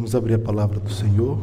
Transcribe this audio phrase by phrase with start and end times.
[0.00, 1.38] Vamos abrir a palavra do Senhor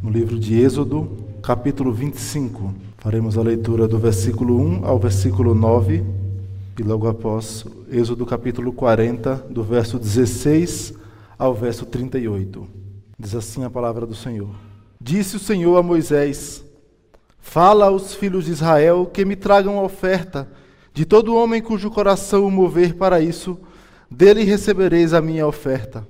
[0.00, 1.10] no livro de Êxodo,
[1.42, 2.72] capítulo 25.
[2.98, 6.04] Faremos a leitura do versículo 1 ao versículo 9
[6.78, 10.94] e logo após Êxodo, capítulo 40, do verso 16
[11.36, 12.64] ao verso 38.
[13.18, 14.50] Diz assim a palavra do Senhor:
[15.00, 16.64] Disse o Senhor a Moisés:
[17.40, 20.48] Fala aos filhos de Israel que me tragam oferta
[20.94, 23.58] de todo homem cujo coração o mover para isso,
[24.08, 26.06] dele recebereis a minha oferta.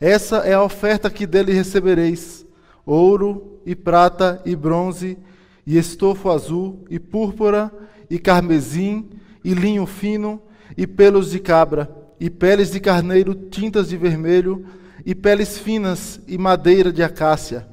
[0.00, 2.46] Essa é a oferta que dele recebereis:
[2.84, 5.18] ouro e prata e bronze,
[5.66, 7.72] e estofo azul e púrpura
[8.08, 9.08] e carmesim
[9.42, 10.40] e linho fino
[10.76, 14.64] e pelos de cabra e peles de carneiro tintas de vermelho
[15.04, 17.66] e peles finas e madeira de acácia,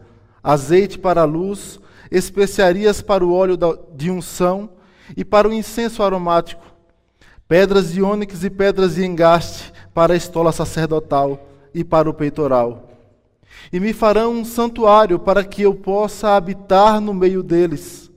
[0.43, 1.79] azeite para a luz,
[2.11, 3.57] especiarias para o óleo
[3.95, 4.69] de unção
[5.15, 6.63] e para o incenso aromático,
[7.47, 12.89] pedras de ônix e pedras de engaste para a estola sacerdotal e para o peitoral.
[13.71, 18.11] E me farão um santuário para que eu possa habitar no meio deles,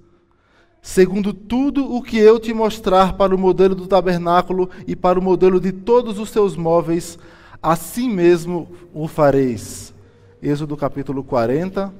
[0.82, 5.22] segundo tudo o que eu te mostrar para o modelo do tabernáculo e para o
[5.22, 7.18] modelo de todos os seus móveis,
[7.62, 9.94] assim mesmo o fareis.
[10.42, 11.92] Êxodo capítulo 40,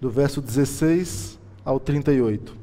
[0.00, 2.56] do verso 16 ao 38.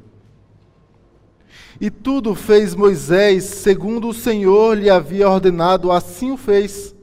[1.80, 6.93] E tudo fez Moisés segundo o Senhor lhe havia ordenado, assim o fez.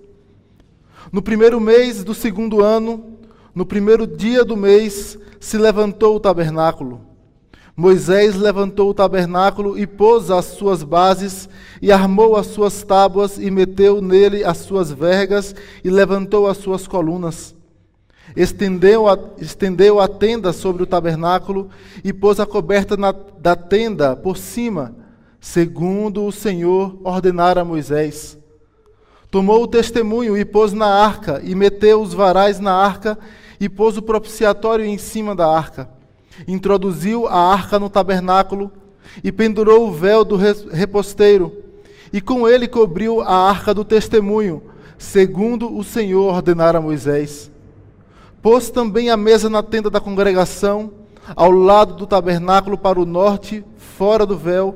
[1.12, 3.18] No primeiro mês do segundo ano,
[3.54, 7.02] no primeiro dia do mês, se levantou o tabernáculo.
[7.76, 11.50] Moisés levantou o tabernáculo e pôs as suas bases,
[11.82, 15.54] e armou as suas tábuas, e meteu nele as suas vergas,
[15.84, 17.54] e levantou as suas colunas.
[18.34, 21.70] Estendeu a, estendeu a tenda sobre o tabernáculo,
[22.06, 24.96] e pôs a coberta na, da tenda por cima,
[25.42, 28.41] segundo o Senhor ordenara a Moisés.
[29.32, 33.18] Tomou o testemunho e pôs na arca, e meteu os varais na arca,
[33.62, 35.90] e pôs o propiciatório em cima da arca.
[36.46, 38.70] Introduziu a arca no tabernáculo,
[39.24, 41.56] e pendurou o véu do reposteiro,
[42.12, 44.62] e com ele cobriu a arca do testemunho,
[44.98, 47.50] segundo o Senhor ordenara a Moisés.
[48.42, 50.92] Pôs também a mesa na tenda da congregação,
[51.38, 54.76] ao lado do tabernáculo para o norte, fora do véu,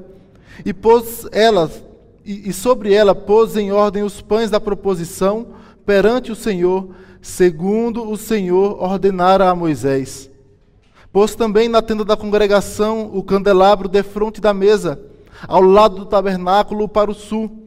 [0.63, 1.83] e pôs elas
[2.25, 5.47] e, e sobre ela pôs em ordem os pães da proposição
[5.85, 6.89] perante o Senhor,
[7.21, 10.29] segundo o Senhor ordenara a Moisés.
[11.11, 14.99] Pôs também na tenda da congregação o candelabro defronte da mesa,
[15.47, 17.63] ao lado do tabernáculo para o sul,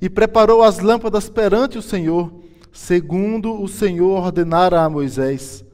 [0.00, 2.32] e preparou as lâmpadas perante o Senhor,
[2.72, 5.65] segundo o Senhor ordenara a Moisés.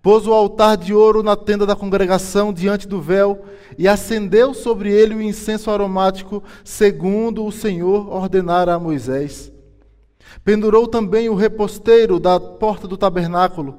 [0.00, 3.44] Pôs o altar de ouro na tenda da congregação diante do véu
[3.76, 9.52] e acendeu sobre ele o incenso aromático, segundo o Senhor ordenara a Moisés.
[10.44, 13.76] Pendurou também o reposteiro da porta do tabernáculo.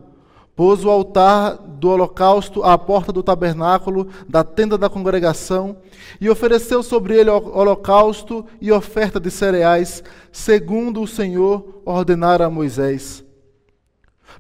[0.55, 5.77] Pôs o altar do holocausto à porta do tabernáculo, da tenda da congregação,
[6.19, 10.03] e ofereceu sobre ele holocausto e oferta de cereais,
[10.33, 13.23] segundo o Senhor ordenara a Moisés.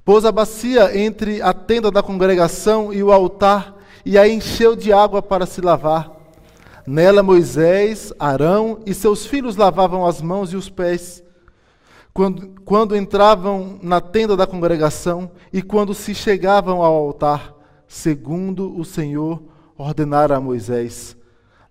[0.03, 4.91] Pôs a bacia entre a tenda da congregação e o altar e a encheu de
[4.91, 6.11] água para se lavar.
[6.85, 11.23] Nela Moisés, Arão e seus filhos lavavam as mãos e os pés.
[12.13, 17.53] Quando, quando entravam na tenda da congregação e quando se chegavam ao altar,
[17.87, 19.41] segundo o Senhor
[19.77, 21.15] ordenara a Moisés.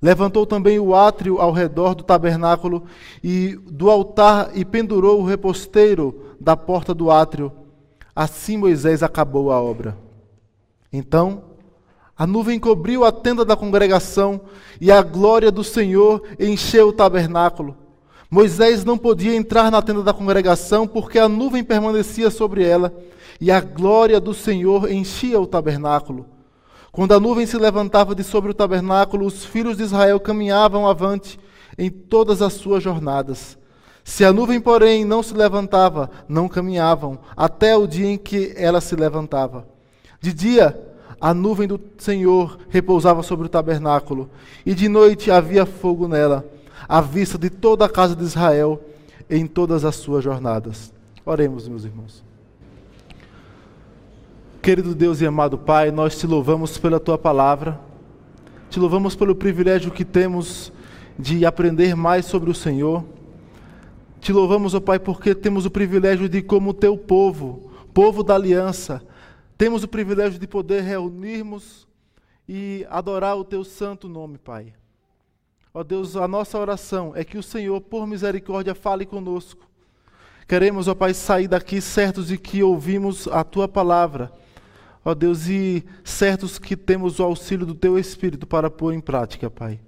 [0.00, 2.84] Levantou também o átrio ao redor do tabernáculo
[3.22, 7.50] e do altar e pendurou o reposteiro da porta do átrio
[8.18, 9.96] Assim Moisés acabou a obra.
[10.92, 11.44] Então,
[12.16, 14.40] a nuvem cobriu a tenda da congregação
[14.80, 17.76] e a glória do Senhor encheu o tabernáculo.
[18.28, 22.92] Moisés não podia entrar na tenda da congregação porque a nuvem permanecia sobre ela
[23.40, 26.26] e a glória do Senhor enchia o tabernáculo.
[26.90, 31.38] Quando a nuvem se levantava de sobre o tabernáculo, os filhos de Israel caminhavam avante
[31.78, 33.57] em todas as suas jornadas.
[34.08, 38.80] Se a nuvem, porém, não se levantava, não caminhavam, até o dia em que ela
[38.80, 39.68] se levantava.
[40.18, 40.80] De dia,
[41.20, 44.30] a nuvem do Senhor repousava sobre o tabernáculo,
[44.64, 46.42] e de noite havia fogo nela,
[46.88, 48.82] à vista de toda a casa de Israel,
[49.28, 50.90] em todas as suas jornadas.
[51.22, 52.24] Oremos, meus irmãos.
[54.62, 57.78] Querido Deus e amado Pai, nós te louvamos pela tua palavra,
[58.70, 60.72] te louvamos pelo privilégio que temos
[61.18, 63.04] de aprender mais sobre o Senhor
[64.20, 69.02] te louvamos, ó Pai, porque temos o privilégio de, como teu povo, povo da aliança,
[69.56, 71.86] temos o privilégio de poder reunirmos
[72.48, 74.72] e adorar o teu santo nome, Pai.
[75.74, 79.68] Ó Deus, a nossa oração é que o Senhor, por misericórdia, fale conosco.
[80.46, 84.32] Queremos, ó Pai, sair daqui certos de que ouvimos a tua palavra,
[85.04, 89.50] ó Deus, e certos que temos o auxílio do teu Espírito para pôr em prática,
[89.50, 89.78] Pai.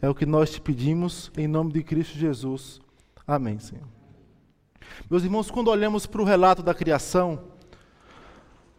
[0.00, 2.80] É o que nós te pedimos, em nome de Cristo Jesus.
[3.28, 3.84] Amém, Senhor.
[5.10, 7.38] Meus irmãos, quando olhamos para o relato da criação,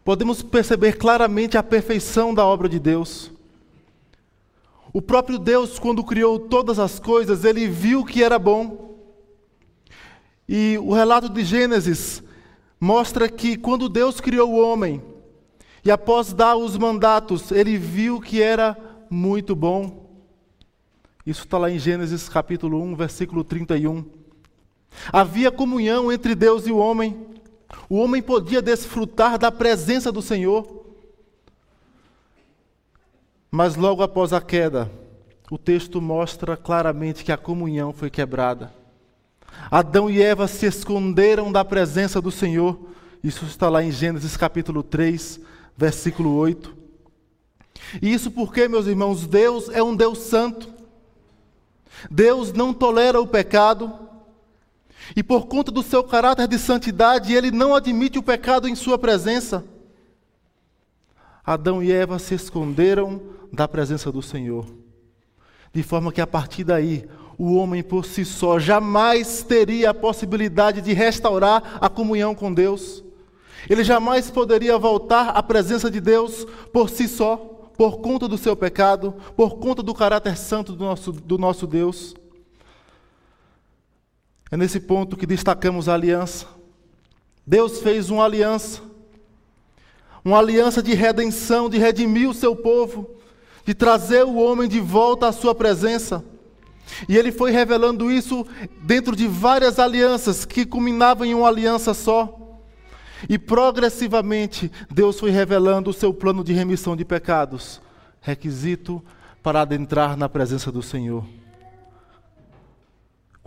[0.04, 3.30] podemos perceber claramente a perfeição da obra de Deus.
[4.92, 8.98] O próprio Deus, quando criou todas as coisas, ele viu que era bom.
[10.48, 12.20] E o relato de Gênesis
[12.80, 15.00] mostra que quando Deus criou o homem,
[15.84, 18.76] e após dar os mandatos, ele viu que era
[19.08, 20.10] muito bom.
[21.24, 24.18] Isso está lá em Gênesis capítulo 1, versículo 31.
[25.12, 27.26] Havia comunhão entre Deus e o homem.
[27.88, 30.66] O homem podia desfrutar da presença do Senhor.
[33.50, 34.90] Mas logo após a queda,
[35.50, 38.72] o texto mostra claramente que a comunhão foi quebrada.
[39.70, 42.78] Adão e Eva se esconderam da presença do Senhor.
[43.22, 45.40] Isso está lá em Gênesis capítulo 3,
[45.76, 46.76] versículo 8.
[48.00, 50.72] E isso porque, meus irmãos, Deus é um Deus santo.
[52.10, 53.92] Deus não tolera o pecado.
[55.16, 58.98] E por conta do seu caráter de santidade, ele não admite o pecado em sua
[58.98, 59.64] presença.
[61.44, 63.20] Adão e Eva se esconderam
[63.52, 64.66] da presença do Senhor.
[65.72, 67.08] De forma que a partir daí
[67.38, 73.02] o homem por si só jamais teria a possibilidade de restaurar a comunhão com Deus.
[73.68, 77.36] Ele jamais poderia voltar à presença de Deus por si só,
[77.76, 82.14] por conta do seu pecado, por conta do caráter santo do nosso, do nosso Deus.
[84.50, 86.46] É nesse ponto que destacamos a aliança.
[87.46, 88.82] Deus fez uma aliança,
[90.24, 93.10] uma aliança de redenção, de redimir o seu povo,
[93.64, 96.24] de trazer o homem de volta à sua presença.
[97.08, 98.46] E ele foi revelando isso
[98.82, 102.36] dentro de várias alianças que culminavam em uma aliança só.
[103.28, 107.80] E progressivamente Deus foi revelando o seu plano de remissão de pecados,
[108.20, 109.02] requisito
[109.42, 111.24] para adentrar na presença do Senhor.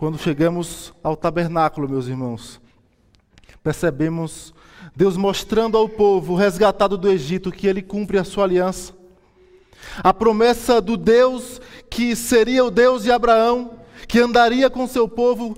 [0.04, 2.60] Quando chegamos ao tabernáculo, meus irmãos,
[3.62, 4.52] percebemos
[4.94, 8.92] Deus mostrando ao povo resgatado do Egito que ele cumpre a sua aliança.
[10.02, 11.58] A promessa do Deus
[11.88, 15.56] que seria o Deus de Abraão, que andaria com seu povo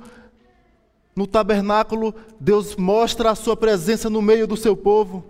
[1.16, 5.25] no tabernáculo, Deus mostra a sua presença no meio do seu povo.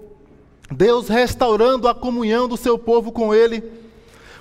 [0.71, 3.65] Deus restaurando a comunhão do seu povo com ele.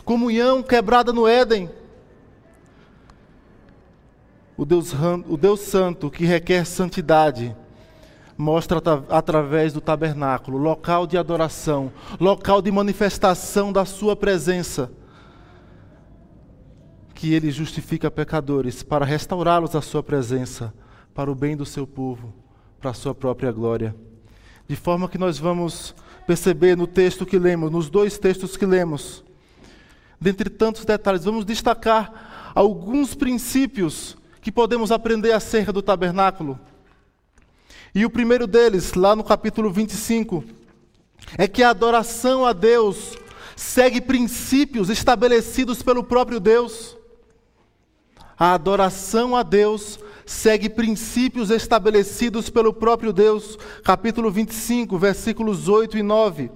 [0.03, 1.69] Comunhão quebrada no Éden.
[4.57, 4.93] O Deus,
[5.27, 7.55] o Deus Santo que requer santidade
[8.37, 14.91] mostra através do tabernáculo, local de adoração, local de manifestação da sua presença,
[17.13, 20.73] que ele justifica pecadores para restaurá-los à sua presença,
[21.13, 22.33] para o bem do seu povo,
[22.79, 23.95] para a sua própria glória.
[24.67, 25.95] De forma que nós vamos
[26.27, 29.23] perceber no texto que lemos, nos dois textos que lemos,
[30.19, 36.59] dentre tantos detalhes, vamos destacar alguns princípios que podemos aprender acerca do tabernáculo.
[37.95, 40.43] E o primeiro deles, lá no capítulo 25,
[41.35, 43.17] é que a adoração a Deus
[43.55, 46.95] segue princípios estabelecidos pelo próprio Deus.
[48.37, 53.57] A adoração a Deus segue princípios estabelecidos pelo próprio Deus.
[53.83, 56.51] Capítulo 25, versículos 8 e 9.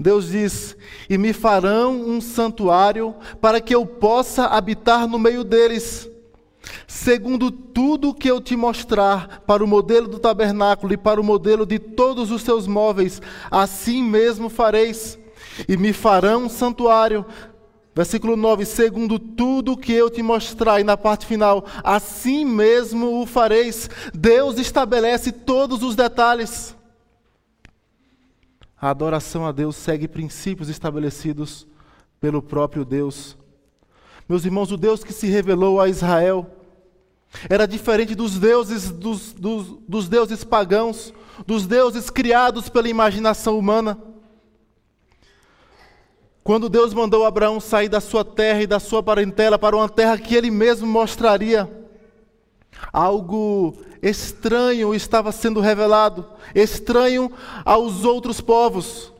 [0.00, 0.76] Deus diz:
[1.08, 6.10] E me farão um santuário para que eu possa habitar no meio deles
[6.86, 11.64] segundo tudo que eu te mostrar, para o modelo do tabernáculo e para o modelo
[11.64, 15.18] de todos os seus móveis, assim mesmo fareis.
[15.68, 17.24] E me farão um santuário.
[17.94, 23.26] Versículo 9: segundo tudo que eu te mostrar, e na parte final, assim mesmo o
[23.26, 23.88] fareis.
[24.14, 26.76] Deus estabelece todos os detalhes.
[28.80, 31.66] A adoração a Deus segue princípios estabelecidos
[32.18, 33.36] pelo próprio Deus.
[34.26, 36.50] Meus irmãos, o Deus que se revelou a Israel
[37.48, 41.12] era diferente dos deuses, dos, dos, dos deuses pagãos,
[41.46, 43.98] dos deuses criados pela imaginação humana.
[46.42, 50.18] Quando Deus mandou Abraão sair da sua terra e da sua parentela para uma terra
[50.18, 51.70] que ele mesmo mostraria,
[52.92, 57.30] algo estranho estava sendo revelado, estranho
[57.64, 59.12] aos outros povos.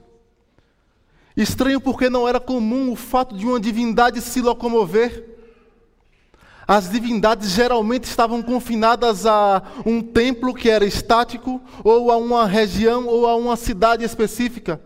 [1.37, 5.27] Estranho porque não era comum o fato de uma divindade se locomover.
[6.67, 13.07] As divindades geralmente estavam confinadas a um templo que era estático, ou a uma região,
[13.07, 14.81] ou a uma cidade específica.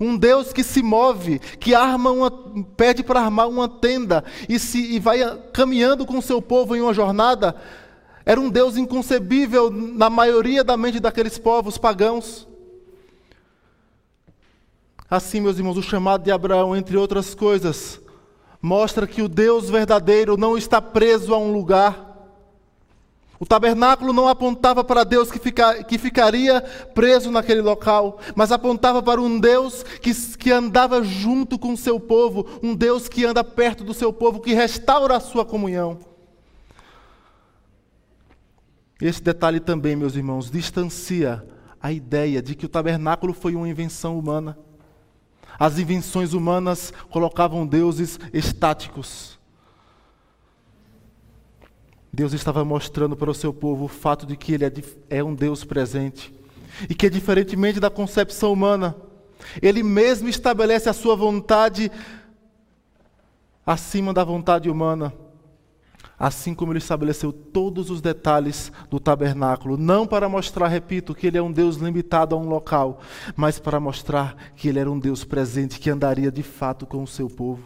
[0.00, 2.30] Um Deus que se move, que arma uma,
[2.76, 5.20] pede para armar uma tenda e, se, e vai
[5.52, 7.54] caminhando com seu povo em uma jornada,
[8.26, 12.48] Era um Deus inconcebível na maioria da mente daqueles povos pagãos.
[15.10, 18.00] Assim, meus irmãos, o chamado de Abraão, entre outras coisas,
[18.60, 22.12] mostra que o Deus verdadeiro não está preso a um lugar.
[23.38, 26.62] O tabernáculo não apontava para Deus que, fica, que ficaria
[26.94, 32.00] preso naquele local, mas apontava para um Deus que, que andava junto com o seu
[32.00, 36.13] povo, um Deus que anda perto do seu povo, que restaura a sua comunhão.
[39.00, 41.44] Esse detalhe também, meus irmãos, distancia
[41.80, 44.56] a ideia de que o tabernáculo foi uma invenção humana.
[45.58, 49.38] As invenções humanas colocavam deuses estáticos.
[52.12, 54.72] Deus estava mostrando para o seu povo o fato de que Ele é,
[55.10, 56.32] é um Deus presente.
[56.88, 58.96] E que, diferentemente da concepção humana,
[59.60, 61.90] Ele mesmo estabelece a sua vontade
[63.66, 65.12] acima da vontade humana
[66.18, 71.38] assim como ele estabeleceu todos os detalhes do tabernáculo, não para mostrar, repito, que ele
[71.38, 73.00] é um Deus limitado a um local,
[73.36, 77.06] mas para mostrar que ele era um Deus presente que andaria de fato com o
[77.06, 77.62] seu povo.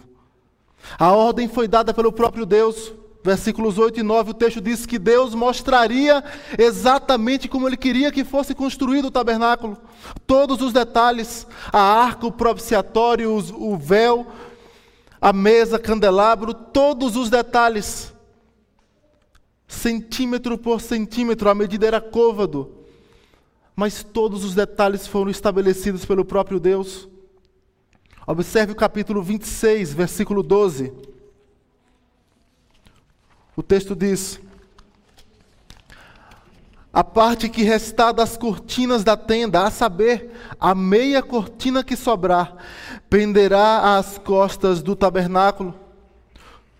[0.98, 2.92] A ordem foi dada pelo próprio Deus.
[3.20, 6.22] Versículos 8 e 9, o texto diz que Deus mostraria
[6.56, 9.76] exatamente como ele queria que fosse construído o tabernáculo.
[10.24, 14.28] Todos os detalhes, a arca, o propiciatório, o véu,
[15.20, 18.14] a mesa, candelabro, todos os detalhes
[19.68, 22.72] centímetro por centímetro, a medida era côvado,
[23.76, 27.06] mas todos os detalhes foram estabelecidos pelo próprio Deus.
[28.26, 30.92] Observe o capítulo 26, versículo 12.
[33.54, 34.40] O texto diz:
[36.92, 42.56] A parte que restar das cortinas da tenda, a saber, a meia cortina que sobrar,
[43.08, 45.87] penderá às costas do tabernáculo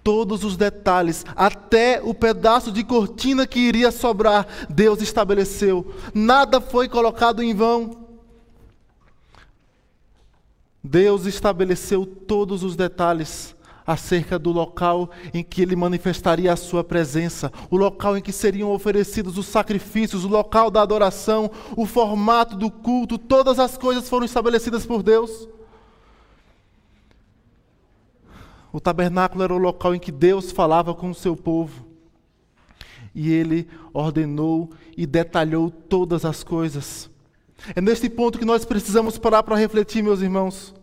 [0.09, 5.93] todos os detalhes, até o pedaço de cortina que iria sobrar, Deus estabeleceu.
[6.15, 8.09] Nada foi colocado em vão.
[10.83, 13.55] Deus estabeleceu todos os detalhes
[13.87, 18.73] acerca do local em que ele manifestaria a sua presença, o local em que seriam
[18.73, 24.25] oferecidos os sacrifícios, o local da adoração, o formato do culto, todas as coisas foram
[24.25, 25.47] estabelecidas por Deus.
[28.73, 31.87] O tabernáculo era o local em que Deus falava com o seu povo.
[33.15, 37.11] E ele ordenou e detalhou todas as coisas.
[37.75, 40.75] É neste ponto que nós precisamos parar para refletir, meus irmãos.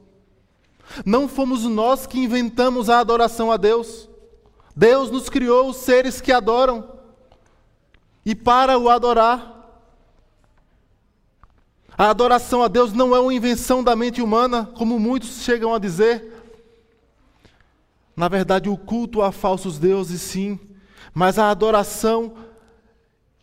[1.05, 4.09] Não fomos nós que inventamos a adoração a Deus.
[4.75, 6.89] Deus nos criou os seres que adoram.
[8.25, 9.53] E para o adorar.
[11.97, 15.79] A adoração a Deus não é uma invenção da mente humana, como muitos chegam a
[15.79, 16.34] dizer.
[18.15, 20.57] Na verdade, o culto a falsos deuses, sim,
[21.13, 22.33] mas a adoração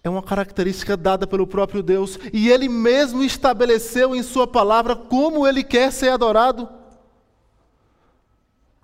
[0.02, 5.47] é uma característica dada pelo próprio Deus, e Ele mesmo estabeleceu em Sua palavra como
[5.47, 6.69] Ele quer ser adorado.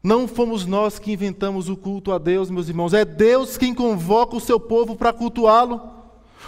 [0.02, 4.36] Não fomos nós que inventamos o culto a Deus, meus irmãos, é Deus quem convoca
[4.36, 5.96] o seu povo para cultuá-lo.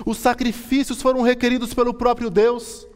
[0.06, 2.87] Os sacrifícios foram requeridos pelo próprio Deus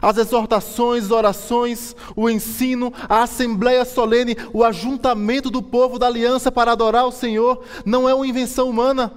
[0.00, 6.72] as exortações, orações, o ensino, a assembleia solene, o ajuntamento do povo da aliança para
[6.72, 9.12] adorar o Senhor, não é uma invenção humana.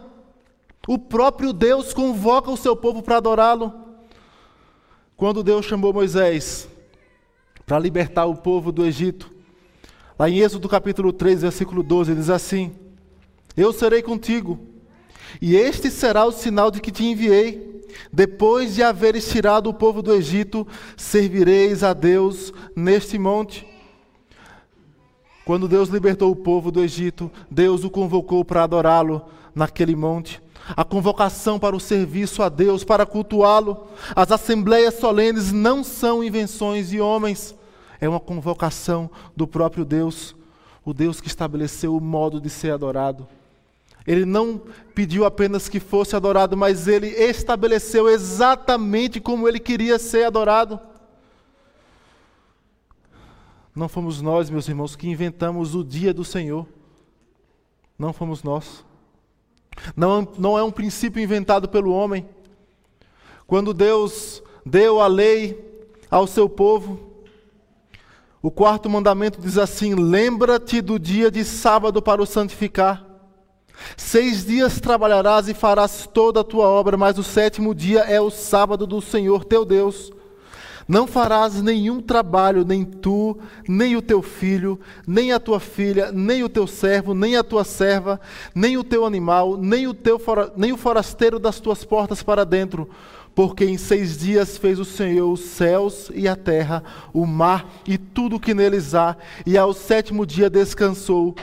[0.87, 3.73] O próprio Deus convoca o seu povo para adorá-lo.
[5.17, 6.67] Quando Deus chamou Moisés
[7.65, 9.31] para libertar o povo do Egito,
[10.19, 12.75] lá em Êxodo capítulo 3, versículo 12, diz assim:
[13.55, 14.59] Eu serei contigo,
[15.41, 17.75] e este será o sinal de que te enviei
[18.11, 23.65] depois de haveres tirado o povo do Egito, servireis a Deus neste monte.
[25.45, 29.23] Quando Deus libertou o povo do Egito, Deus o convocou para adorá-lo
[29.53, 30.41] naquele monte.
[30.75, 33.85] A convocação para o serviço a Deus, para cultuá-lo.
[34.15, 37.53] As assembleias solenes não são invenções de homens,
[38.01, 40.35] é uma convocação do próprio Deus,
[40.83, 43.27] o Deus que estabeleceu o modo de ser adorado.
[44.05, 44.61] Ele não
[44.93, 50.79] pediu apenas que fosse adorado, mas ele estabeleceu exatamente como ele queria ser adorado.
[53.75, 56.65] Não fomos nós, meus irmãos, que inventamos o dia do Senhor.
[57.97, 58.85] Não fomos nós.
[59.95, 62.27] Não, não é um princípio inventado pelo homem.
[63.47, 67.15] Quando Deus deu a lei ao seu povo,
[68.41, 73.14] o quarto mandamento diz assim: Lembra-te do dia de sábado para o santificar.
[73.97, 78.29] Seis dias trabalharás e farás toda a tua obra, mas o sétimo dia é o
[78.29, 80.11] sábado do Senhor teu Deus.
[80.87, 86.43] Não farás nenhum trabalho, nem tu, nem o teu filho, nem a tua filha, nem
[86.43, 88.21] o teu servo, nem a tua serva,
[88.53, 90.21] nem o teu animal, nem o, teu
[90.55, 92.87] nem o forasteiro das tuas portas para dentro,
[93.33, 97.97] porque em seis dias fez o Senhor os céus e a terra, o mar e
[97.97, 101.35] tudo o que neles há, e ao sétimo dia descansou.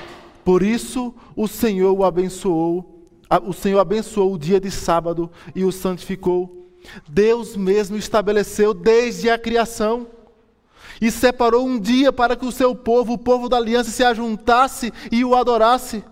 [0.44, 3.08] Por isso o Senhor o abençoou,
[3.46, 6.62] o Senhor abençoou o dia de sábado e o santificou
[7.08, 10.06] Deus mesmo estabeleceu desde a criação
[11.00, 14.92] e separou um dia para que o seu povo, o povo da aliança, se ajuntasse
[15.10, 16.04] e o adorasse.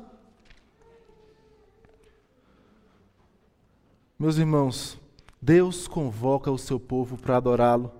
[4.19, 4.99] Meus irmãos,
[5.41, 8.00] Deus convoca o seu povo para adorá-lo.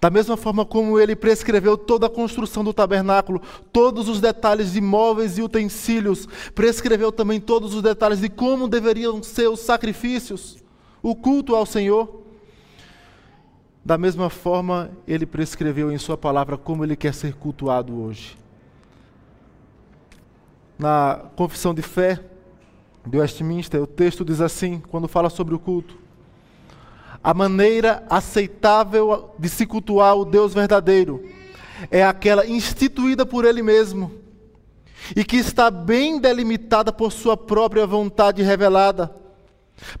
[0.00, 3.40] Da mesma forma como ele prescreveu toda a construção do tabernáculo,
[3.72, 9.22] todos os detalhes de móveis e utensílios, prescreveu também todos os detalhes de como deveriam
[9.22, 10.62] ser os sacrifícios
[11.02, 12.22] o culto ao Senhor.
[13.84, 18.38] Da mesma forma, ele prescreveu em Sua palavra como ele quer ser cultuado hoje.
[20.78, 22.24] Na confissão de fé
[23.04, 25.98] de Westminster, o texto diz assim, quando fala sobre o culto:
[27.22, 31.24] A maneira aceitável de se cultuar o Deus verdadeiro
[31.90, 34.12] é aquela instituída por Ele mesmo
[35.14, 39.22] e que está bem delimitada por Sua própria vontade revelada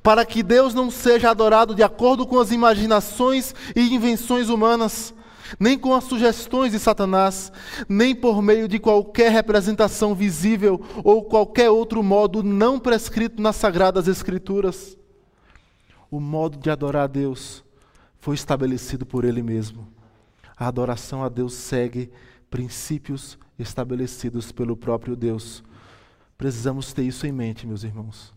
[0.02, 5.14] para que Deus não seja adorado de acordo com as imaginações e invenções humanas,
[5.58, 7.52] nem com as sugestões de Satanás,
[7.88, 14.08] nem por meio de qualquer representação visível ou qualquer outro modo não prescrito nas sagradas
[14.08, 14.96] Escrituras.
[16.12, 17.64] O modo de adorar a Deus
[18.18, 19.88] foi estabelecido por Ele mesmo.
[20.54, 22.12] A adoração a Deus segue
[22.50, 25.64] princípios estabelecidos pelo próprio Deus.
[26.36, 28.34] Precisamos ter isso em mente, meus irmãos.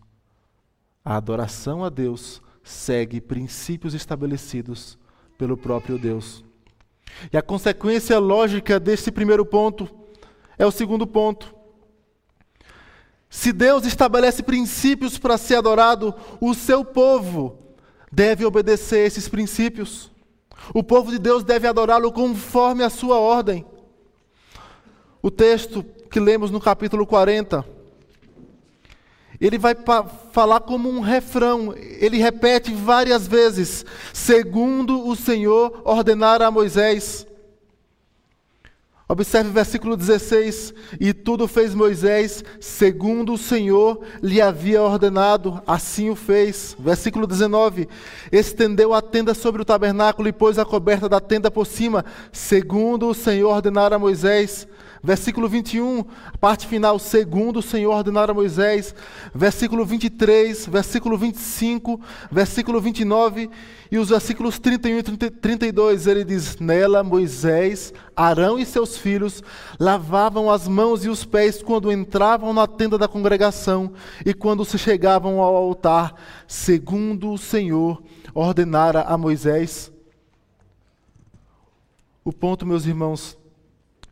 [1.04, 4.98] A adoração a Deus segue princípios estabelecidos
[5.36, 6.42] pelo próprio Deus.
[7.30, 9.86] E a consequência lógica desse primeiro ponto
[10.56, 11.54] é o segundo ponto.
[13.28, 17.65] Se Deus estabelece princípios para ser adorado, o seu povo
[18.16, 20.10] deve obedecer esses princípios.
[20.72, 23.66] O povo de Deus deve adorá-lo conforme a sua ordem.
[25.20, 27.76] O texto que lemos no capítulo 40
[29.38, 29.76] ele vai
[30.32, 37.26] falar como um refrão, ele repete várias vezes, segundo o Senhor ordenara a Moisés.
[39.08, 46.10] Observe o versículo 16: E tudo fez Moisés, segundo o Senhor lhe havia ordenado, assim
[46.10, 46.76] o fez.
[46.76, 47.88] Versículo 19:
[48.32, 53.08] Estendeu a tenda sobre o tabernáculo e pôs a coberta da tenda por cima, segundo
[53.08, 54.66] o Senhor ordenara a Moisés.
[55.06, 56.04] Versículo 21,
[56.40, 58.92] parte final, segundo o Senhor ordenar a Moisés.
[59.32, 63.48] Versículo 23, versículo 25, versículo 29
[63.88, 69.44] e os versículos 31 e 32, ele diz: Nela Moisés, Arão e seus filhos
[69.78, 73.92] lavavam as mãos e os pés quando entravam na tenda da congregação
[74.24, 76.16] e quando se chegavam ao altar,
[76.48, 78.02] segundo o Senhor
[78.34, 79.92] ordenara a Moisés.
[82.24, 83.38] O ponto, meus irmãos,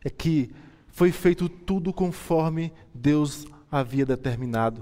[0.01, 0.49] é que
[0.95, 4.81] foi feito tudo conforme Deus havia determinado.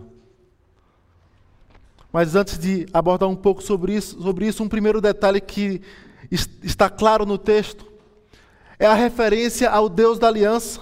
[2.12, 5.82] Mas antes de abordar um pouco sobre isso, sobre isso um primeiro detalhe que
[6.62, 7.92] está claro no texto
[8.78, 10.82] é a referência ao Deus da aliança.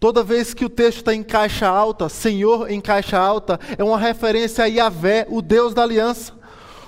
[0.00, 3.98] Toda vez que o texto está em caixa alta, Senhor em caixa alta, é uma
[3.98, 6.32] referência a Yahvé, o Deus da aliança.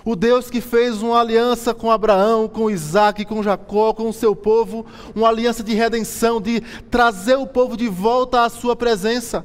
[0.09, 4.35] O Deus que fez uma aliança com Abraão, com Isaac, com Jacó, com o seu
[4.35, 9.45] povo, uma aliança de redenção, de trazer o povo de volta à sua presença,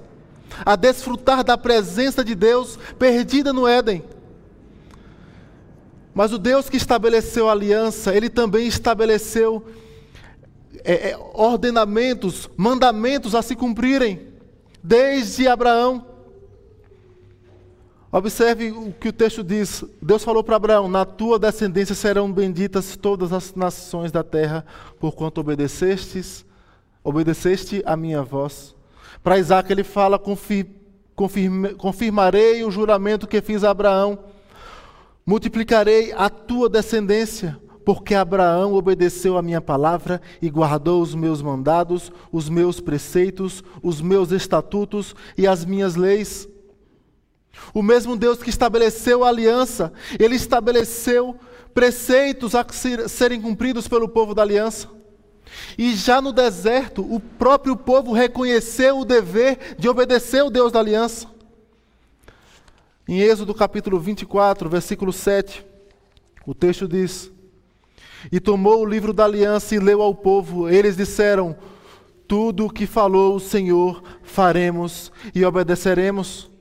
[0.65, 4.06] a desfrutar da presença de Deus perdida no Éden.
[6.15, 9.65] Mas o Deus que estabeleceu a aliança, ele também estabeleceu
[10.86, 14.30] é, é, ordenamentos, mandamentos a se cumprirem,
[14.82, 16.12] desde Abraão.
[18.15, 19.84] Observe o que o texto diz.
[19.99, 24.63] Deus falou para Abraão: Na tua descendência serão benditas todas as nações da terra,
[24.99, 26.45] porquanto obedecestes,
[27.04, 28.76] obedeceste a minha voz.
[29.23, 34.19] Para Isaac ele fala: confirme, confirmarei o juramento que fiz a Abraão,
[35.26, 42.12] multiplicarei a tua descendência, porque Abraão obedeceu a minha palavra e guardou os meus mandados,
[42.32, 46.52] os meus preceitos, os meus estatutos e as minhas leis.
[47.73, 51.39] O mesmo Deus que estabeleceu a aliança, ele estabeleceu
[51.73, 52.65] preceitos a
[53.07, 54.89] serem cumpridos pelo povo da aliança.
[55.77, 60.79] E já no deserto, o próprio povo reconheceu o dever de obedecer o Deus da
[60.79, 61.27] aliança.
[63.07, 65.65] Em Êxodo capítulo 24, versículo 7,
[66.45, 67.31] o texto diz:
[68.31, 70.69] E tomou o livro da aliança e leu ao povo.
[70.69, 71.55] Eles disseram:
[72.27, 76.52] Tudo o que falou o Senhor faremos e obedeceremos.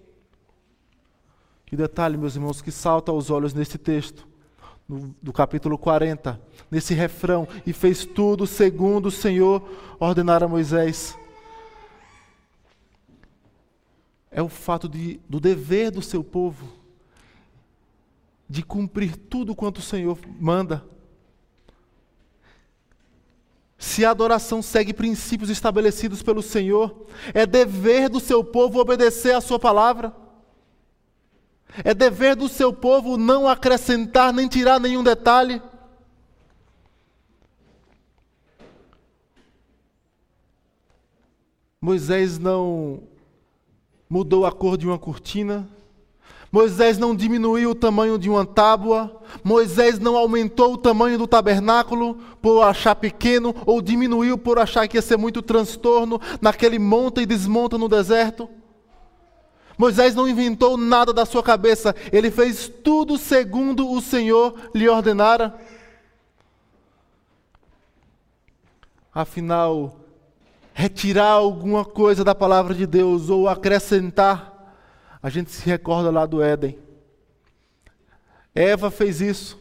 [1.73, 4.29] E detalhe, meus irmãos, que salta aos olhos nesse texto,
[4.87, 6.39] no, do capítulo 40,
[6.71, 9.67] nesse refrão: E fez tudo segundo o Senhor
[9.99, 11.17] ordenara Moisés.
[14.31, 16.69] É o fato de, do dever do seu povo
[18.47, 20.85] de cumprir tudo quanto o Senhor manda.
[23.79, 29.41] Se a adoração segue princípios estabelecidos pelo Senhor, é dever do seu povo obedecer à
[29.41, 30.22] sua palavra.
[31.85, 35.63] É dever do seu povo não acrescentar nem tirar nenhum detalhe.
[41.81, 43.03] Moisés não
[44.09, 45.69] mudou a cor de uma cortina.
[46.53, 49.23] Moisés não diminuiu o tamanho de uma tábua.
[49.43, 54.99] Moisés não aumentou o tamanho do tabernáculo por achar pequeno ou diminuiu por achar que
[54.99, 58.49] ia ser muito transtorno naquele monta e desmonta no deserto.
[59.83, 65.59] Moisés não inventou nada da sua cabeça, ele fez tudo segundo o Senhor lhe ordenara.
[69.13, 69.97] Afinal,
[70.73, 74.73] retirar alguma coisa da palavra de Deus ou acrescentar,
[75.21, 76.79] a gente se recorda lá do Éden.
[78.55, 79.59] Eva fez isso.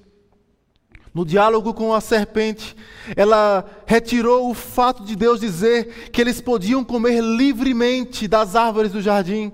[1.11, 2.75] No diálogo com a serpente,
[3.15, 9.01] ela retirou o fato de Deus dizer que eles podiam comer livremente das árvores do
[9.01, 9.51] jardim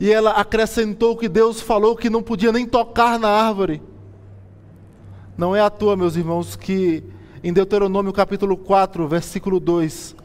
[0.00, 3.82] e ela acrescentou que Deus falou que não podia nem tocar na árvore.
[5.36, 7.04] Não é à toa, meus irmãos, que
[7.44, 10.16] em Deuteronômio capítulo 4, versículo 2,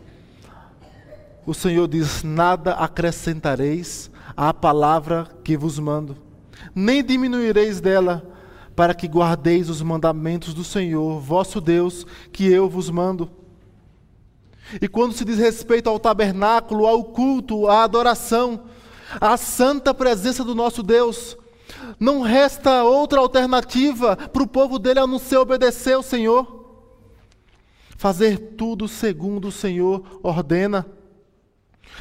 [1.46, 6.16] o Senhor diz: Nada acrescentareis à palavra que vos mando,
[6.74, 8.26] nem diminuireis dela,
[8.78, 13.30] para que guardeis os mandamentos do Senhor, vosso Deus, que eu vos mando.
[14.82, 18.62] E quando se diz respeito ao tabernáculo, ao culto, à adoração,
[19.20, 21.38] a santa presença do nosso Deus.
[22.00, 26.66] Não resta outra alternativa para o povo dele a não ser obedecer ao Senhor.
[27.98, 30.86] Fazer tudo segundo o Senhor ordena.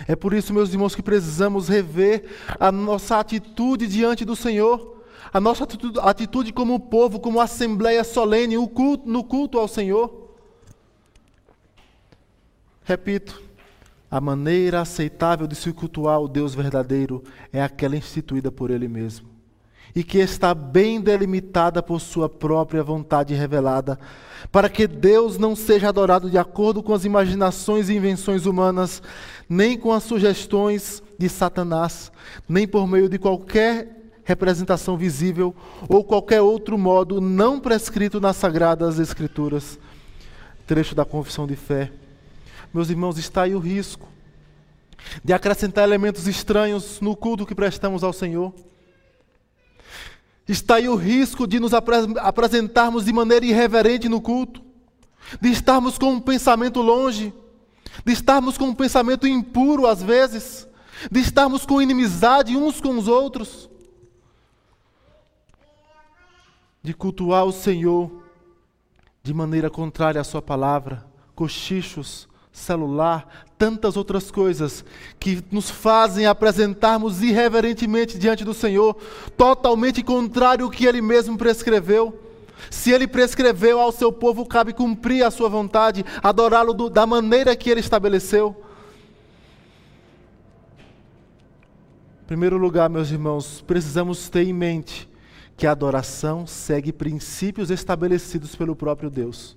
[0.09, 2.25] É por isso, meus irmãos, que precisamos rever
[2.59, 4.97] a nossa atitude diante do Senhor,
[5.33, 10.35] a nossa atitude, atitude como povo, como assembleia solene, culto, no culto ao Senhor.
[12.83, 13.40] Repito,
[14.14, 19.27] a maneira aceitável de se cultuar o Deus verdadeiro é aquela instituída por Ele mesmo,
[19.92, 23.98] e que está bem delimitada por Sua própria vontade revelada,
[24.53, 29.03] para que Deus não seja adorado de acordo com as imaginações e invenções humanas,
[29.48, 32.12] nem com as sugestões de Satanás,
[32.48, 35.53] nem por meio de qualquer representação visível
[35.88, 39.77] ou qualquer outro modo não prescrito nas Sagradas Escrituras.
[40.68, 42.04] Trecho da Confissão de Fé.
[42.74, 44.08] Meus irmãos, está aí o risco
[45.22, 48.52] de acrescentar elementos estranhos no culto que prestamos ao Senhor.
[50.48, 54.60] Está aí o risco de nos apresentarmos de maneira irreverente no culto,
[55.40, 57.32] de estarmos com um pensamento longe,
[58.04, 60.66] de estarmos com um pensamento impuro às vezes,
[61.08, 63.70] de estarmos com inimizade uns com os outros,
[66.82, 68.10] de cultuar o Senhor
[69.22, 71.06] de maneira contrária à Sua palavra,
[71.37, 74.85] cochichos, celular, tantas outras coisas
[75.19, 78.97] que nos fazem apresentarmos irreverentemente diante do Senhor,
[79.37, 82.17] totalmente contrário ao que Ele mesmo prescreveu.
[82.71, 87.69] Se Ele prescreveu ao seu povo, cabe cumprir a sua vontade, adorá-lo da maneira que
[87.69, 88.57] Ele estabeleceu.
[92.23, 95.09] Em primeiro lugar, meus irmãos, precisamos ter em mente
[95.57, 99.57] que a adoração segue princípios estabelecidos pelo próprio Deus.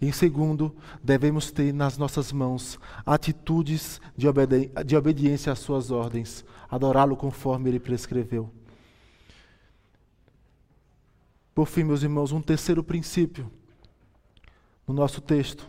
[0.00, 6.44] Em segundo, devemos ter nas nossas mãos atitudes de, obedi de obediência às suas ordens,
[6.70, 8.48] adorá-lo conforme ele prescreveu.
[11.52, 13.50] Por fim, meus irmãos, um terceiro princípio
[14.86, 15.68] no nosso texto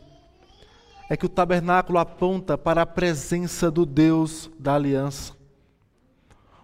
[1.10, 5.34] é que o tabernáculo aponta para a presença do Deus da aliança.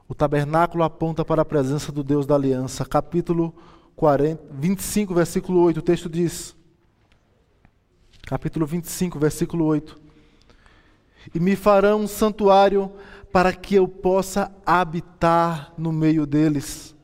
[0.08, 2.86] O tabernáculo aponta para a presença do Deus da aliança.
[2.86, 3.56] Capítulo
[3.96, 6.55] 40, 25, versículo 8, o texto diz:
[8.26, 9.98] capítulo 25, versículo 8.
[11.34, 12.92] E me farão um santuário
[13.32, 16.96] para que eu possa habitar no meio deles.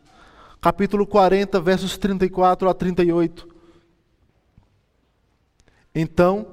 [0.60, 3.48] Capítulo 40, versos 34 a 38.
[5.94, 6.48] Então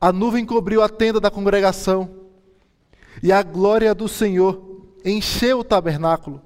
[0.00, 2.10] a nuvem cobriu a tenda da congregação,
[3.22, 6.42] e a glória do Senhor encheu o tabernáculo.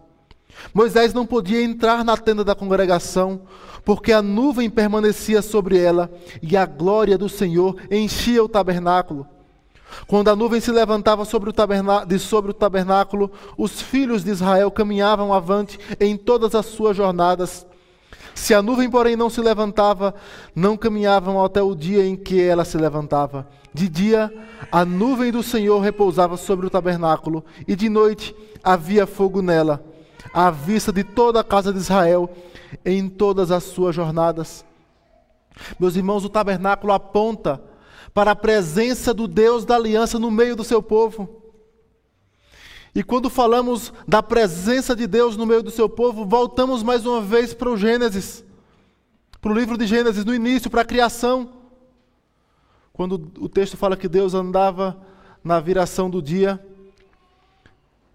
[0.72, 3.42] Moisés não podia entrar na tenda da congregação,
[3.84, 6.10] porque a nuvem permanecia sobre ela
[6.42, 9.26] e a glória do Senhor enchia o tabernáculo.
[10.06, 11.50] Quando a nuvem se levantava sobre
[12.06, 17.66] de sobre o tabernáculo, os filhos de Israel caminhavam avante em todas as suas jornadas.
[18.34, 20.14] Se a nuvem, porém, não se levantava,
[20.54, 23.46] não caminhavam até o dia em que ela se levantava.
[23.72, 24.32] De dia,
[24.70, 29.84] a nuvem do Senhor repousava sobre o tabernáculo, e de noite havia fogo nela,
[30.33, 32.30] à vista de toda a casa de Israel,
[32.85, 34.64] em todas as suas jornadas.
[35.78, 37.62] Meus irmãos, o tabernáculo aponta
[38.14, 41.40] para a presença do Deus da aliança no meio do seu povo.
[42.94, 47.20] E quando falamos da presença de Deus no meio do seu povo, voltamos mais uma
[47.20, 48.44] vez para o Gênesis,
[49.40, 51.52] para o livro de Gênesis, no início, para a criação.
[52.92, 55.00] Quando o texto fala que Deus andava
[55.42, 56.61] na viração do dia,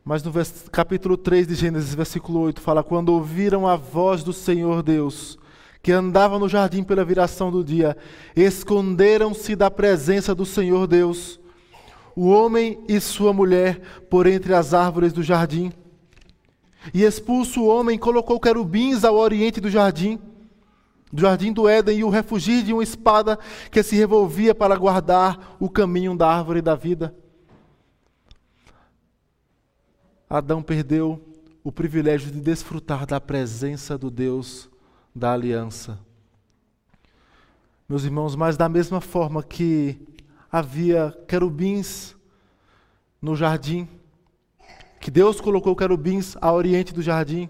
[0.07, 0.31] mas no
[0.71, 5.35] capítulo 3 de Gênesis, versículo 8, fala: Quando ouviram a voz do Senhor Deus,
[5.81, 7.97] que andava no jardim pela viração do dia,
[8.35, 11.39] esconderam-se da presença do Senhor Deus,
[12.15, 15.73] o homem e sua mulher, por entre as árvores do jardim.
[16.93, 20.19] E expulso o homem, colocou querubins ao oriente do jardim,
[21.11, 23.39] do jardim do Éden, e o refugiu de uma espada
[23.71, 27.24] que se revolvia para guardar o caminho da árvore da vida.
[30.37, 31.23] Adão perdeu
[31.63, 34.69] o privilégio de desfrutar da presença do Deus
[35.15, 35.97] da aliança.
[37.87, 39.97] Meus irmãos, mas da mesma forma que
[40.51, 42.17] havia querubins
[43.21, 43.87] no jardim,
[44.99, 47.47] que Deus colocou querubins a oriente do jardim,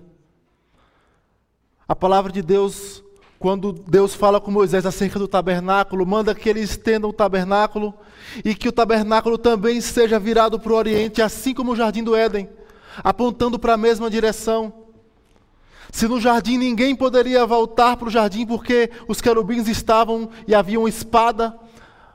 [1.88, 3.04] a palavra de Deus,
[3.40, 7.96] quando Deus fala com Moisés acerca do tabernáculo, manda que ele estenda o tabernáculo
[8.44, 12.16] e que o tabernáculo também seja virado para o oriente, assim como o jardim do
[12.16, 12.48] Éden,
[13.04, 14.74] apontando para a mesma direção.
[15.92, 20.80] Se no jardim ninguém poderia voltar para o jardim porque os querubins estavam e havia
[20.80, 21.58] uma espada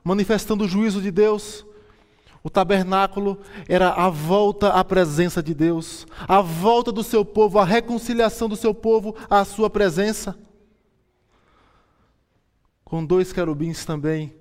[0.04, 1.64] manifestando o juízo de Deus,
[2.42, 3.38] o tabernáculo
[3.68, 8.56] era a volta à presença de Deus, a volta do seu povo, a reconciliação do
[8.56, 10.38] seu povo à sua presença.
[12.84, 14.34] Com dois querubins também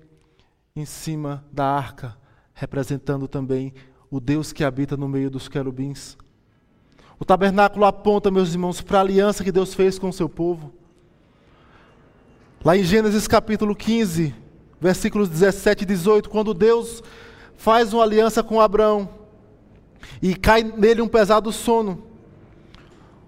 [0.74, 2.16] em cima da arca,
[2.54, 3.74] representando também
[4.10, 6.16] o Deus que habita no meio dos querubins.
[7.20, 10.72] O tabernáculo aponta, meus irmãos, para a aliança que Deus fez com o seu povo.
[12.64, 14.34] Lá em Gênesis capítulo 15,
[14.80, 17.02] versículos 17 e 18, quando Deus
[17.58, 19.06] faz uma aliança com Abraão
[20.22, 22.02] e cai nele um pesado sono.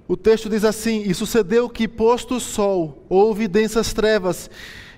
[0.08, 4.50] O texto diz assim: E sucedeu que, posto o sol, houve densas trevas,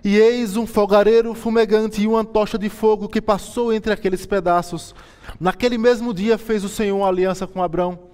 [0.04, 4.94] e eis um fogareiro fumegante e uma tocha de fogo que passou entre aqueles pedaços.
[5.40, 8.13] Naquele mesmo dia fez o Senhor uma aliança com Abraão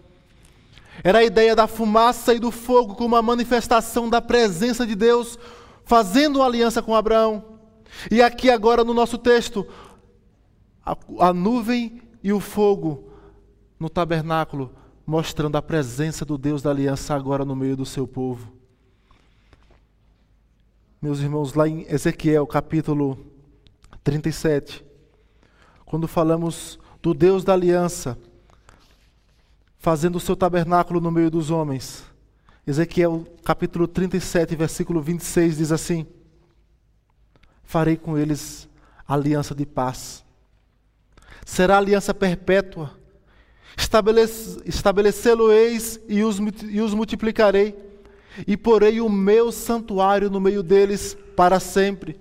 [1.02, 5.38] era a ideia da fumaça e do fogo como uma manifestação da presença de Deus,
[5.84, 7.44] fazendo aliança com Abraão.
[8.10, 9.66] E aqui agora no nosso texto,
[10.84, 13.10] a, a nuvem e o fogo
[13.78, 14.74] no tabernáculo,
[15.06, 18.52] mostrando a presença do Deus da aliança agora no meio do seu povo.
[21.00, 23.18] Meus irmãos, lá em Ezequiel capítulo
[24.04, 24.84] 37,
[25.86, 28.18] quando falamos do Deus da aliança,
[29.80, 32.04] fazendo o seu tabernáculo no meio dos homens.
[32.66, 36.06] Ezequiel capítulo 37, versículo 26 diz assim:
[37.64, 38.68] Farei com eles
[39.08, 40.22] aliança de paz.
[41.44, 42.92] Será aliança perpétua.
[44.66, 46.38] Estabelecê-lo-eis e os,
[46.68, 47.74] e os multiplicarei,
[48.46, 52.20] e porei o meu santuário no meio deles para sempre.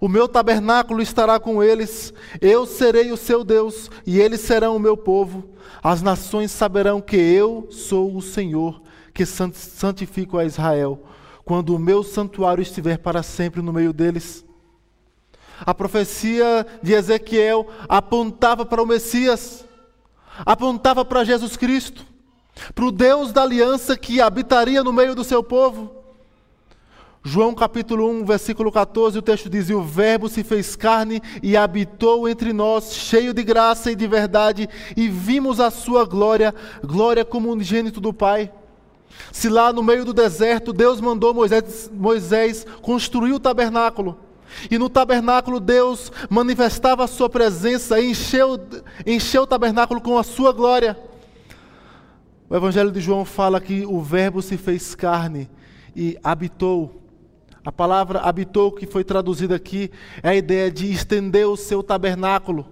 [0.00, 4.80] O meu tabernáculo estará com eles, eu serei o seu Deus, e eles serão o
[4.80, 5.50] meu povo.
[5.82, 8.82] As nações saberão que eu sou o Senhor,
[9.14, 11.00] que santifico a Israel,
[11.44, 14.44] quando o meu santuário estiver para sempre no meio deles.
[15.60, 19.64] A profecia de Ezequiel apontava para o Messias,
[20.44, 22.04] apontava para Jesus Cristo,
[22.74, 26.05] para o Deus da aliança que habitaria no meio do seu povo.
[27.28, 31.56] João capítulo 1, versículo 14, o texto diz: E o Verbo se fez carne e
[31.56, 37.24] habitou entre nós, cheio de graça e de verdade, e vimos a sua glória, glória
[37.24, 38.52] como unigênito do Pai.
[39.32, 44.16] Se lá no meio do deserto Deus mandou Moisés, Moisés construir o tabernáculo,
[44.70, 48.56] e no tabernáculo Deus manifestava a sua presença, encheu,
[49.04, 50.96] encheu o tabernáculo com a sua glória.
[52.48, 55.50] O Evangelho de João fala que o Verbo se fez carne
[55.96, 57.02] e habitou
[57.66, 59.90] a palavra habitou, que foi traduzida aqui,
[60.22, 62.64] é a ideia de estender o seu tabernáculo.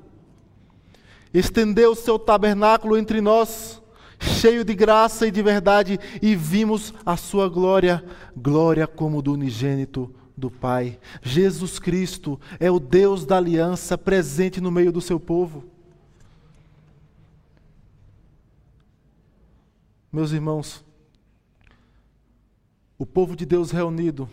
[1.35, 3.83] Estender o seu tabernáculo entre nós,
[4.21, 8.05] cheio de graça e de verdade, e vimos a sua glória,
[8.37, 10.97] glória como do unigênito do Pai.
[11.21, 15.65] Jesus Cristo é o Deus da aliança presente no meio do seu povo.
[20.13, 20.85] Meus irmãos,
[22.97, 24.31] o povo de Deus reunido,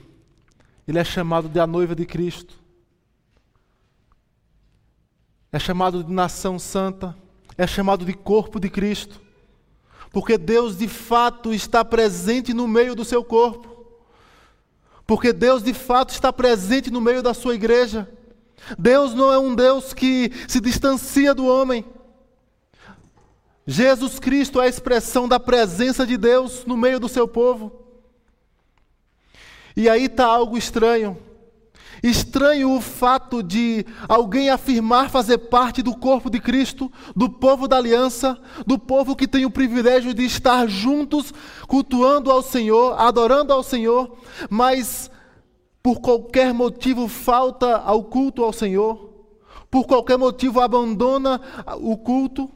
[0.91, 2.53] ele é chamado de a noiva de Cristo.
[5.49, 7.15] É chamado de nação santa,
[7.57, 9.21] é chamado de corpo de Cristo.
[10.11, 13.85] Porque Deus de fato está presente no meio do seu corpo.
[15.07, 18.09] Porque Deus de fato está presente no meio da sua igreja.
[18.77, 21.85] Deus não é um Deus que se distancia do homem.
[23.65, 27.81] Jesus Cristo é a expressão da presença de Deus no meio do seu povo.
[29.81, 31.17] E aí está algo estranho.
[32.03, 37.77] Estranho o fato de alguém afirmar fazer parte do corpo de Cristo, do povo da
[37.77, 41.33] aliança, do povo que tem o privilégio de estar juntos,
[41.67, 44.19] cultuando ao Senhor, adorando ao Senhor,
[44.51, 45.09] mas
[45.81, 49.09] por qualquer motivo falta ao culto ao Senhor,
[49.71, 51.41] por qualquer motivo abandona
[51.81, 52.51] o culto,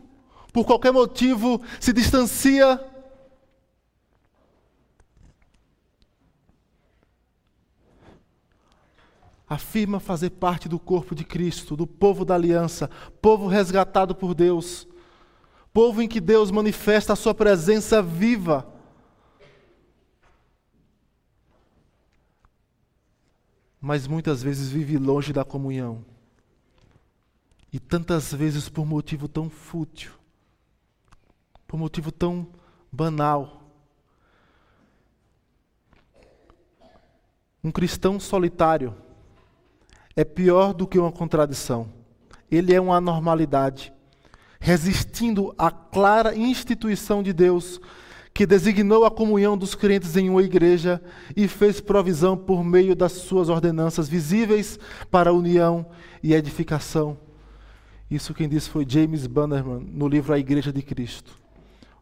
[0.54, 2.80] por qualquer motivo se distancia
[9.47, 12.89] afirma fazer parte do corpo de Cristo, do povo da aliança,
[13.21, 14.88] povo resgatado por Deus,
[15.71, 18.73] povo em que Deus manifesta a sua presença viva.
[23.79, 26.03] Mas muitas vezes vive longe da comunhão.
[27.71, 30.12] E tantas vezes por motivo tão fútil,
[31.67, 32.47] por motivo tão
[32.91, 33.69] banal.
[37.63, 39.05] Um cristão solitário
[40.15, 41.89] é pior do que uma contradição.
[42.49, 43.91] Ele é uma anormalidade,
[44.60, 47.82] resistindo à clara instituição de Deus,
[48.34, 51.01] que designou a comunhão dos crentes em uma igreja
[51.36, 55.86] e fez provisão por meio das suas ordenanças visíveis para a união
[56.21, 57.17] e edificação.
[58.10, 61.39] Isso quem disse foi James Bannerman no livro A Igreja de Cristo.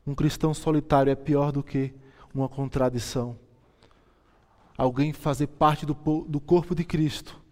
[0.06, 1.94] Um cristão solitário é pior do que
[2.34, 3.38] uma contradição.
[4.78, 5.96] Alguém fazer parte do,
[6.28, 7.43] do corpo de Cristo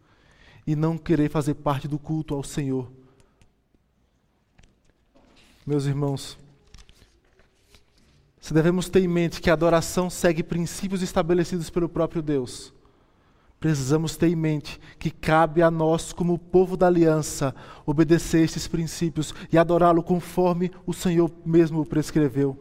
[0.66, 2.92] e não querer fazer parte do culto ao Senhor.
[5.66, 6.38] Meus irmãos,
[8.40, 12.74] se devemos ter em mente que a adoração segue princípios estabelecidos pelo próprio Deus,
[13.60, 17.54] precisamos ter em mente que cabe a nós, como povo da aliança,
[17.86, 22.58] obedecer estes princípios e adorá-lo conforme o Senhor mesmo o prescreveu.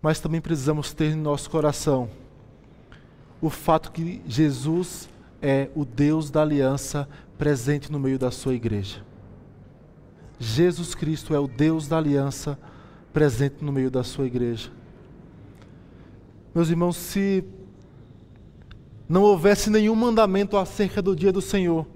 [0.00, 2.08] Mas também precisamos ter em nosso coração
[3.40, 5.08] o fato que Jesus
[5.42, 9.04] é o Deus da aliança presente no meio da sua igreja.
[10.38, 12.56] Jesus Cristo é o Deus da aliança
[13.12, 14.70] presente no meio da sua igreja.
[16.54, 17.44] Meus irmãos, se
[19.08, 21.86] não houvesse nenhum mandamento acerca do dia do Senhor,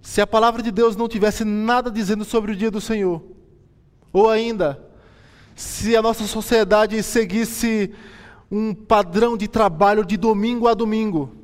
[0.00, 3.22] se a palavra de Deus não tivesse nada dizendo sobre o dia do Senhor,
[4.12, 4.82] ou ainda,
[5.54, 7.92] se a nossa sociedade seguisse
[8.52, 11.34] um padrão de trabalho de domingo a domingo,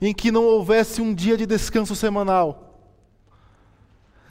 [0.00, 2.80] em que não houvesse um dia de descanso semanal.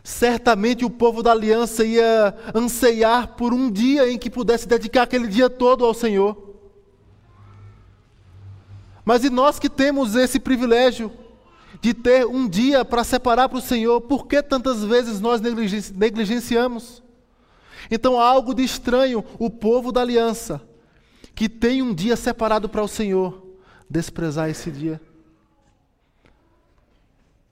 [0.03, 5.27] Certamente o povo da aliança ia anseiar por um dia em que pudesse dedicar aquele
[5.27, 6.55] dia todo ao Senhor.
[9.03, 11.11] Mas e nós que temos esse privilégio
[11.79, 17.03] de ter um dia para separar para o Senhor, por que tantas vezes nós negligenciamos?
[17.91, 20.59] Então há algo de estranho o povo da aliança
[21.35, 23.45] que tem um dia separado para o Senhor,
[23.89, 25.01] desprezar esse dia.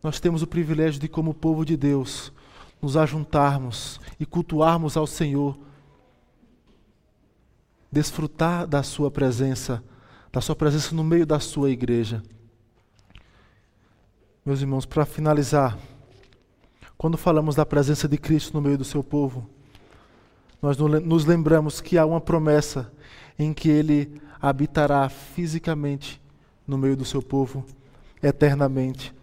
[0.01, 2.31] Nós temos o privilégio de, como povo de Deus,
[2.81, 5.57] nos ajuntarmos e cultuarmos ao Senhor,
[7.91, 9.83] desfrutar da Sua presença,
[10.31, 12.23] da Sua presença no meio da Sua igreja.
[14.45, 15.77] Meus irmãos, para finalizar,
[16.97, 19.49] quando falamos da presença de Cristo no meio do seu povo,
[20.61, 22.91] nós nos lembramos que há uma promessa
[23.37, 26.21] em que ele habitará fisicamente
[26.67, 27.65] no meio do seu povo
[28.21, 29.13] eternamente.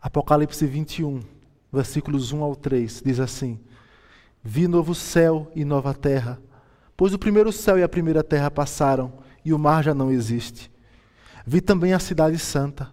[0.00, 1.20] Apocalipse 21,
[1.72, 3.58] versículos 1 ao 3, diz assim:
[4.42, 6.40] Vi novo céu e nova terra,
[6.96, 9.12] pois o primeiro céu e a primeira terra passaram
[9.44, 10.70] e o mar já não existe.
[11.46, 12.90] Vi também a cidade santa,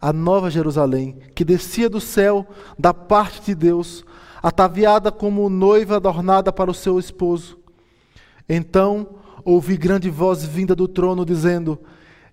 [0.00, 2.46] a nova Jerusalém, que descia do céu
[2.78, 4.04] da parte de Deus,
[4.42, 7.58] ataviada como noiva adornada para o seu esposo.
[8.48, 11.78] Então ouvi grande voz vinda do trono dizendo: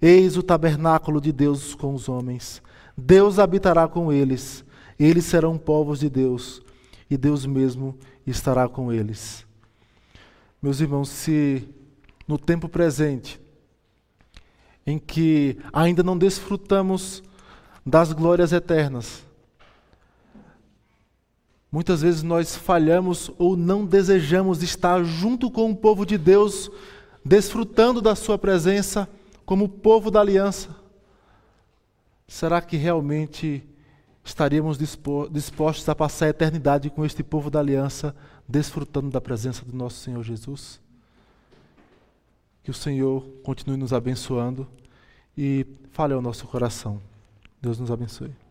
[0.01, 2.61] Eis o tabernáculo de Deus com os homens.
[2.97, 4.63] Deus habitará com eles.
[4.99, 6.61] Eles serão povos de Deus.
[7.09, 9.45] e Deus mesmo estará com eles.
[10.61, 11.67] Meus irmãos, se
[12.27, 13.39] no tempo presente,
[14.85, 17.23] em que ainda não desfrutamos
[17.85, 19.23] das glórias eternas,
[21.71, 26.69] muitas vezes nós falhamos ou não desejamos estar junto com o povo de Deus,
[27.23, 29.09] desfrutando da Sua presença
[29.45, 30.75] como povo da aliança.
[32.27, 33.63] Será que realmente
[34.23, 38.15] estaríamos dispostos a passar a eternidade com este povo da aliança,
[38.47, 40.79] desfrutando da presença do nosso Senhor Jesus?
[42.63, 44.67] Que o Senhor continue nos abençoando
[45.35, 47.01] e fale ao nosso coração.
[47.61, 48.48] Deus nos abençoe.